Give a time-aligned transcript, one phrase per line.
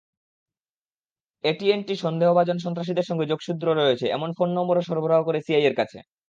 [1.43, 5.97] AT and T সন্দেহভাজন সন্ত্রাসীদের সঙ্গে যোগসূত্র রয়েছে—এমন ফোন নম্বরও সরবরাহ করে সিআইএর কাছে।